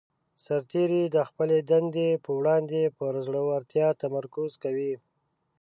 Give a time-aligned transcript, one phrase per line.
[0.45, 4.93] سرتیری د خپلې دندې په وړاندې پر زړه ورتیا تمرکز کوي.